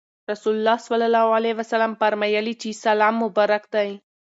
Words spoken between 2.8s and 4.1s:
سلام مبارک دی.